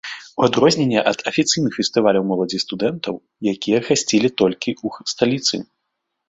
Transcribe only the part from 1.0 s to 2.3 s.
ад афіцыйных фестываляў